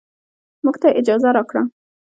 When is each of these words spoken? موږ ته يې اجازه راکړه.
موږ 0.63 0.75
ته 0.81 0.87
يې 0.91 0.97
اجازه 0.99 1.29
راکړه. 1.37 1.63